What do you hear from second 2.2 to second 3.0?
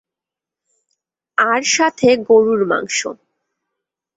গরুর মাংস।